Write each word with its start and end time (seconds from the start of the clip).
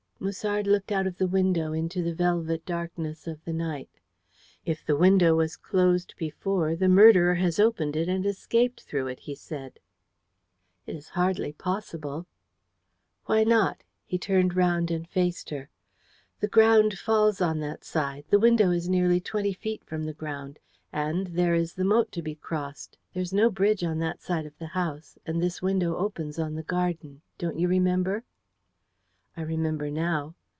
Musard 0.23 0.67
looked 0.67 0.91
out 0.91 1.07
of 1.07 1.17
the 1.17 1.25
window 1.25 1.73
into 1.73 2.03
the 2.03 2.13
velvet 2.13 2.63
darkness 2.63 3.25
of 3.25 3.43
the 3.43 3.51
night. 3.51 3.89
"If 4.63 4.85
the 4.85 4.95
window 4.95 5.35
was 5.35 5.57
closed 5.57 6.13
before, 6.15 6.75
the 6.75 6.87
murderer 6.87 7.33
has 7.33 7.59
opened 7.59 7.95
it 7.95 8.07
and 8.07 8.23
escaped 8.23 8.81
through 8.83 9.07
it," 9.07 9.21
he 9.21 9.33
said. 9.33 9.79
"It 10.85 10.95
is 10.95 11.09
hardly 11.17 11.53
possible." 11.53 12.27
"Why 13.25 13.43
not?" 13.43 13.81
He 14.05 14.19
turned 14.19 14.55
round 14.55 14.91
and 14.91 15.09
faced 15.09 15.49
her. 15.49 15.71
"The 16.39 16.47
ground 16.47 16.99
falls 16.99 17.41
on 17.41 17.59
that 17.61 17.83
side. 17.83 18.25
The 18.29 18.37
window 18.37 18.69
is 18.69 18.87
nearly 18.87 19.19
twenty 19.19 19.53
feet 19.53 19.83
from 19.83 20.03
the 20.05 20.13
ground. 20.13 20.59
And 20.93 21.25
there 21.35 21.55
is 21.55 21.73
the 21.73 21.83
moat 21.83 22.11
to 22.11 22.21
be 22.21 22.35
crossed. 22.35 22.95
There 23.15 23.23
is 23.23 23.33
no 23.33 23.49
bridge 23.49 23.83
on 23.83 23.97
that 23.97 24.21
side 24.21 24.45
of 24.45 24.59
the 24.59 24.67
house, 24.67 25.17
and 25.25 25.41
this 25.41 25.63
window 25.63 25.95
opens 25.97 26.37
on 26.37 26.53
the 26.53 26.61
garden. 26.61 27.23
Don't 27.39 27.57
you 27.57 27.67
remember?" 27.67 28.23
"I 29.37 29.43
remember 29.43 29.89
now." 29.89 30.35